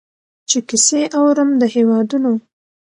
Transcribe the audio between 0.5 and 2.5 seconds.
کیسې اورم د هیوادونو